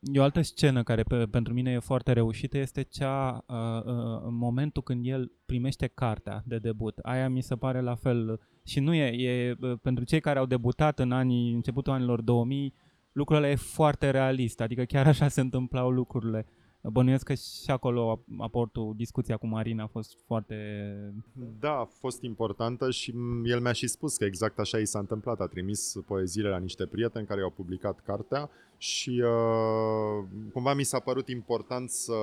E 0.00 0.19
o 0.19 0.23
altă 0.23 0.40
scenă 0.40 0.83
care 0.83 1.02
pe, 1.02 1.26
pentru 1.26 1.52
mine 1.52 1.71
e 1.71 1.78
foarte 1.78 2.12
reușită 2.12 2.59
este 2.59 2.83
cea 2.83 3.45
uh, 3.47 3.57
uh, 3.57 4.21
în 4.25 4.35
momentul 4.35 4.83
când 4.83 5.07
el 5.07 5.33
primește 5.47 5.87
cartea 5.87 6.42
de 6.47 6.59
debut. 6.59 6.99
Aia 6.99 7.28
mi 7.28 7.42
se 7.42 7.57
pare 7.57 7.80
la 7.80 7.95
fel 7.95 8.40
și 8.64 8.80
nu 8.80 8.95
e, 8.95 9.28
e 9.28 9.57
pentru 9.83 10.04
cei 10.04 10.21
care 10.21 10.38
au 10.38 10.47
debutat 10.47 10.99
în 10.99 11.12
anii 11.12 11.52
începutul 11.52 11.92
anilor 11.92 12.21
2000, 12.21 12.75
lucrurile 13.12 13.50
e 13.50 13.54
foarte 13.54 14.11
realist, 14.11 14.61
adică 14.61 14.85
chiar 14.85 15.07
așa 15.07 15.28
se 15.28 15.40
întâmplau 15.40 15.90
lucrurile. 15.90 16.47
Bănuiesc 16.83 17.25
că 17.25 17.35
și 17.35 17.71
acolo 17.71 18.25
aportul, 18.39 18.95
discuția 18.97 19.37
cu 19.37 19.47
Marina 19.47 19.83
a 19.83 19.87
fost 19.87 20.17
foarte... 20.27 20.55
Da, 21.61 21.73
a 21.73 21.85
fost 21.85 22.23
importantă 22.23 22.91
și 22.91 23.15
el 23.45 23.61
mi-a 23.61 23.73
și 23.73 23.87
spus 23.87 24.17
că 24.17 24.25
exact 24.25 24.59
așa 24.59 24.79
i 24.79 24.85
s-a 24.85 24.99
întâmplat. 24.99 25.41
A 25.41 25.47
trimis 25.47 25.95
poeziile 26.07 26.49
la 26.49 26.59
niște 26.59 26.87
prieteni 26.87 27.27
care 27.27 27.41
au 27.41 27.51
publicat 27.51 28.01
cartea 28.01 28.51
și 28.77 29.23
uh, 29.25 30.29
cumva 30.53 30.75
mi 30.75 30.83
s-a 30.83 30.99
părut 30.99 31.29
important 31.29 31.91
să, 31.91 32.15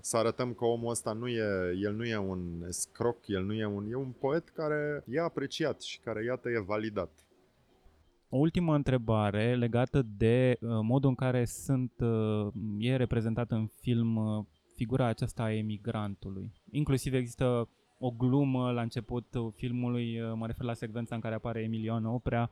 să 0.00 0.16
arătăm 0.16 0.52
că 0.52 0.64
omul 0.64 0.90
ăsta 0.90 1.12
nu 1.12 1.28
e, 1.28 1.44
el 1.82 1.94
nu 1.94 2.04
e 2.04 2.16
un 2.16 2.40
scroc, 2.68 3.16
el 3.26 3.44
nu 3.44 3.54
e 3.54 3.66
un, 3.66 3.90
e 3.90 3.94
un 3.94 4.12
poet 4.18 4.48
care 4.48 5.04
e 5.08 5.20
apreciat 5.20 5.80
și 5.80 6.00
care 6.00 6.24
iată 6.24 6.48
e 6.48 6.58
validat. 6.58 7.10
O 8.28 8.36
ultimă 8.36 8.74
întrebare 8.74 9.54
legată 9.54 10.02
de 10.16 10.58
uh, 10.60 10.68
modul 10.82 11.08
în 11.08 11.14
care 11.14 11.44
sunt, 11.44 11.92
uh, 12.00 12.52
e 12.78 12.96
reprezentată 12.96 13.54
în 13.54 13.66
film 13.80 14.16
uh, 14.16 14.44
figura 14.74 15.06
aceasta 15.06 15.42
a 15.42 15.52
emigrantului. 15.52 16.52
Inclusiv 16.70 17.14
există 17.14 17.68
o 17.98 18.10
glumă 18.10 18.70
la 18.70 18.80
începutul 18.80 19.52
filmului, 19.56 20.20
uh, 20.20 20.32
mă 20.34 20.46
refer 20.46 20.64
la 20.64 20.74
secvența 20.74 21.14
în 21.14 21.20
care 21.20 21.34
apare 21.34 21.62
Emiliano 21.62 22.14
Oprea. 22.14 22.50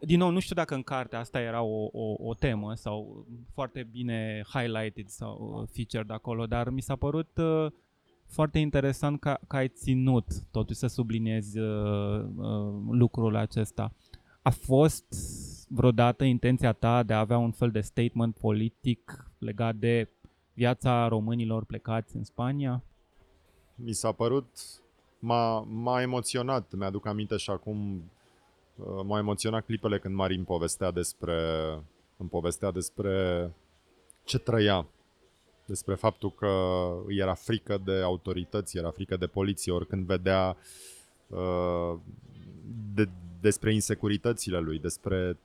Din 0.00 0.18
nou, 0.18 0.30
nu 0.30 0.38
știu 0.38 0.54
dacă 0.54 0.74
în 0.74 0.82
carte 0.82 1.16
asta 1.16 1.40
era 1.40 1.62
o, 1.62 1.88
o, 1.92 2.14
o 2.18 2.34
temă 2.34 2.74
sau 2.74 3.26
foarte 3.52 3.88
bine 3.90 4.42
highlighted 4.52 5.06
sau 5.06 5.58
uh, 5.60 5.68
featured 5.72 6.10
acolo, 6.10 6.46
dar 6.46 6.70
mi 6.70 6.80
s-a 6.80 6.96
părut 6.96 7.36
uh, 7.36 7.66
foarte 8.26 8.58
interesant 8.58 9.20
că, 9.20 9.38
că 9.46 9.56
ai 9.56 9.68
ținut 9.68 10.26
totuși 10.50 10.78
să 10.78 10.86
subliniezi 10.86 11.58
uh, 11.58 12.24
uh, 12.36 12.74
lucrul 12.90 13.36
acesta. 13.36 13.92
A 14.46 14.50
fost 14.50 15.04
vreodată 15.68 16.24
intenția 16.24 16.72
ta 16.72 17.02
de 17.02 17.12
a 17.12 17.18
avea 17.18 17.38
un 17.38 17.50
fel 17.50 17.70
de 17.70 17.80
statement 17.80 18.36
politic 18.36 19.30
legat 19.38 19.74
de 19.74 20.08
viața 20.52 21.08
românilor 21.08 21.64
plecați 21.64 22.16
în 22.16 22.24
Spania? 22.24 22.82
Mi 23.74 23.92
s-a 23.92 24.12
părut, 24.12 24.46
m-a, 25.18 25.60
m-a 25.60 26.02
emoționat, 26.02 26.74
mi-aduc 26.74 27.06
aminte 27.06 27.36
și 27.36 27.50
acum 27.50 28.10
uh, 28.76 29.00
m-a 29.04 29.18
emoționat 29.18 29.64
clipele 29.64 29.98
când 29.98 30.14
Marin 30.14 30.44
povestea 30.44 30.90
despre, 30.90 31.38
îmi 32.16 32.28
povestea 32.28 32.70
despre 32.70 33.50
ce 34.24 34.38
trăia 34.38 34.86
despre 35.66 35.94
faptul 35.94 36.32
că 36.32 36.48
îi 37.06 37.16
era 37.16 37.34
frică 37.34 37.80
de 37.84 38.02
autorități, 38.02 38.76
era 38.76 38.90
frică 38.90 39.16
de 39.16 39.26
poliție, 39.26 39.72
oricând 39.72 40.06
vedea 40.06 40.56
uh, 41.26 41.98
de, 42.94 43.08
despre 43.44 43.72
insecuritățile 43.72 44.58
lui, 44.58 44.78
despre 44.78 45.38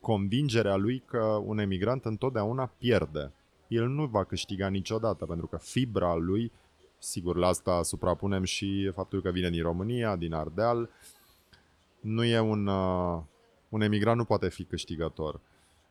convingerea 0.00 0.76
lui 0.76 1.02
că 1.06 1.42
un 1.44 1.58
emigrant 1.58 2.04
întotdeauna 2.04 2.70
pierde. 2.78 3.32
El 3.68 3.88
nu 3.88 4.06
va 4.06 4.24
câștiga 4.24 4.68
niciodată, 4.68 5.24
pentru 5.26 5.46
că 5.46 5.56
fibra 5.56 6.14
lui, 6.14 6.52
sigur, 6.98 7.36
la 7.36 7.46
asta 7.46 7.82
suprapunem 7.82 8.44
și 8.44 8.90
faptul 8.94 9.22
că 9.22 9.30
vine 9.30 9.50
din 9.50 9.62
România, 9.62 10.16
din 10.16 10.32
Ardeal, 10.32 10.90
nu 12.00 12.24
e 12.24 12.38
un, 12.38 12.66
uh, 12.66 13.20
un 13.68 13.80
emigrant 13.80 14.16
nu 14.18 14.24
poate 14.24 14.48
fi 14.48 14.64
câștigător. 14.64 15.40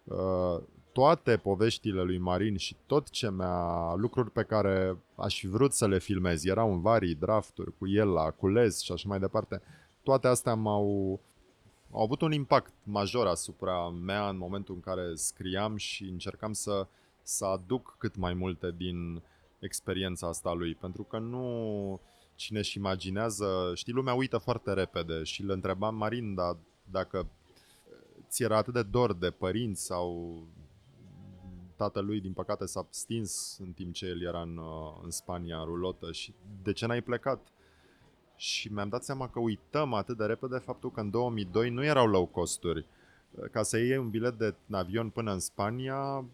Uh, 0.03 0.61
toate 0.91 1.37
poveștile 1.37 2.01
lui 2.01 2.17
Marin 2.17 2.57
și 2.57 2.75
tot 2.85 3.09
ce 3.09 3.31
mi-a, 3.31 3.93
lucruri 3.95 4.31
pe 4.31 4.43
care 4.43 4.97
aș 5.15 5.39
fi 5.39 5.47
vrut 5.47 5.73
să 5.73 5.87
le 5.87 5.99
filmez, 5.99 6.45
erau 6.45 6.73
în 6.73 6.81
varii 6.81 7.15
drafturi 7.15 7.77
cu 7.77 7.87
el 7.87 8.09
la 8.09 8.31
cules 8.31 8.79
și 8.79 8.91
așa 8.91 9.07
mai 9.07 9.19
departe, 9.19 9.61
toate 10.03 10.27
astea 10.27 10.53
m-au, 10.53 11.19
au 11.91 12.01
avut 12.01 12.21
un 12.21 12.31
impact 12.31 12.73
major 12.83 13.27
asupra 13.27 13.89
mea 13.89 14.29
în 14.29 14.37
momentul 14.37 14.75
în 14.75 14.81
care 14.81 15.15
scriam 15.15 15.75
și 15.75 16.03
încercam 16.03 16.53
să, 16.53 16.87
să 17.21 17.45
aduc 17.45 17.95
cât 17.97 18.15
mai 18.15 18.33
multe 18.33 18.73
din 18.77 19.21
experiența 19.59 20.27
asta 20.27 20.53
lui, 20.53 20.75
pentru 20.75 21.03
că 21.03 21.17
nu 21.17 22.01
cine 22.35 22.59
își 22.59 22.77
imaginează, 22.77 23.71
știi, 23.75 23.93
lumea 23.93 24.13
uită 24.13 24.37
foarte 24.37 24.73
repede 24.73 25.23
și 25.23 25.41
îl 25.41 25.49
întrebam 25.49 25.95
Marin, 25.95 26.35
dar 26.35 26.57
dacă 26.91 27.27
ți 28.29 28.43
era 28.43 28.57
atât 28.57 28.73
de 28.73 28.83
dor 28.83 29.13
de 29.13 29.29
părinți 29.29 29.85
sau 29.85 30.41
tatălui, 31.75 32.21
din 32.21 32.33
păcate, 32.33 32.65
s-a 32.65 32.87
stins 32.89 33.57
în 33.59 33.71
timp 33.71 33.93
ce 33.93 34.05
el 34.05 34.21
era 34.21 34.41
în, 34.41 34.57
uh, 34.57 34.99
în 35.03 35.11
Spania, 35.11 35.57
în 35.57 35.65
rulotă 35.65 36.11
și 36.11 36.33
de 36.63 36.73
ce 36.73 36.85
n-ai 36.85 37.01
plecat? 37.01 37.47
Și 38.37 38.73
mi-am 38.73 38.89
dat 38.89 39.03
seama 39.03 39.29
că 39.29 39.39
uităm 39.39 39.93
atât 39.93 40.17
de 40.17 40.25
repede 40.25 40.57
faptul 40.57 40.91
că 40.91 40.99
în 40.99 41.09
2002 41.09 41.69
nu 41.69 41.83
erau 41.83 42.07
low 42.07 42.25
costuri. 42.25 42.85
Ca 43.51 43.63
să 43.63 43.77
iei 43.77 43.97
un 43.97 44.09
bilet 44.09 44.37
de 44.37 44.53
avion 44.71 45.09
până 45.09 45.31
în 45.31 45.39
Spania 45.39 46.17
uh, 46.17 46.25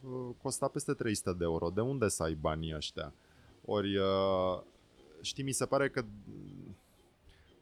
costa 0.42 0.68
peste 0.68 0.94
300 0.94 1.34
de 1.38 1.44
euro. 1.44 1.70
De 1.70 1.82
unde 1.82 2.08
să 2.08 2.24
ai 2.24 2.34
banii 2.34 2.76
ăștia? 2.76 3.14
Ori, 3.66 3.98
uh, 3.98 4.62
știi, 5.22 5.44
mi 5.44 5.52
se 5.52 5.66
pare 5.66 5.90
că 5.90 6.04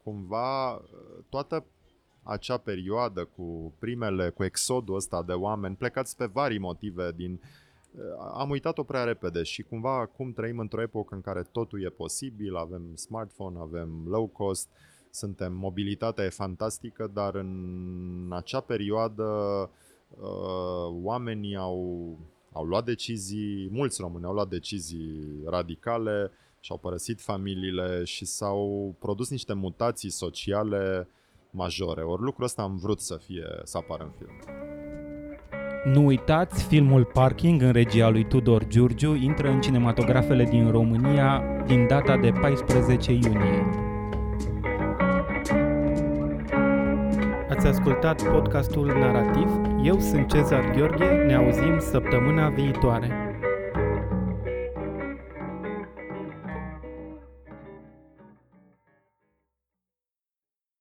cumva 0.03 0.81
toată 1.29 1.65
acea 2.24 2.57
perioadă 2.57 3.25
cu 3.36 3.74
primele, 3.79 4.29
cu 4.29 4.43
exodul 4.43 4.95
ăsta 4.95 5.24
de 5.24 5.33
oameni 5.33 5.75
plecați 5.75 6.17
pe 6.17 6.25
vari 6.25 6.57
motive 6.57 7.12
din 7.15 7.39
am 8.33 8.50
uitat-o 8.50 8.83
prea 8.83 9.03
repede 9.03 9.43
și 9.43 9.62
cumva 9.62 10.00
acum 10.00 10.33
trăim 10.33 10.60
într-o 10.60 10.81
epocă 10.81 11.15
în 11.15 11.21
care 11.21 11.41
totul 11.51 11.83
e 11.83 11.89
posibil, 11.89 12.55
avem 12.55 12.95
smartphone, 12.95 13.60
avem 13.60 13.89
low 14.07 14.27
cost, 14.27 14.69
suntem, 15.10 15.53
mobilitatea 15.53 16.24
e 16.24 16.29
fantastică, 16.29 17.12
dar 17.13 17.36
în 17.36 18.29
acea 18.29 18.60
perioadă 18.60 19.24
uh, 20.10 21.00
oamenii 21.03 21.55
au, 21.55 22.17
au 22.51 22.65
luat 22.65 22.86
decizii, 22.86 23.69
mulți 23.71 24.01
români 24.01 24.25
au 24.25 24.33
luat 24.33 24.48
decizii 24.48 25.43
radicale 25.45 26.31
și-au 26.60 26.77
părăsit 26.77 27.21
familiile 27.21 28.03
și 28.03 28.25
s-au 28.25 28.95
produs 29.00 29.29
niște 29.29 29.53
mutații 29.53 30.10
sociale 30.10 31.07
majore. 31.50 32.01
Ori 32.01 32.21
lucrul 32.21 32.45
ăsta 32.45 32.62
am 32.62 32.77
vrut 32.77 33.00
să 33.00 33.17
fie, 33.17 33.48
să 33.63 33.77
apară 33.77 34.03
în 34.03 34.12
film. 34.17 34.71
Nu 35.83 36.05
uitați, 36.05 36.63
filmul 36.63 37.05
Parking 37.05 37.61
în 37.61 37.71
regia 37.71 38.09
lui 38.09 38.23
Tudor 38.23 38.67
Giurgiu 38.67 39.15
intră 39.15 39.50
în 39.50 39.61
cinematografele 39.61 40.43
din 40.43 40.71
România 40.71 41.43
din 41.65 41.88
data 41.88 42.17
de 42.17 42.31
14 42.41 43.11
iunie. 43.11 43.69
Ați 47.50 47.67
ascultat 47.67 48.31
podcastul 48.31 48.88
Narativ? 48.88 49.50
Eu 49.83 50.00
sunt 50.00 50.33
Cezar 50.33 50.72
Gheorghe, 50.75 51.24
ne 51.27 51.35
auzim 51.35 51.79
săptămâna 51.79 52.50
viitoare. 52.50 53.30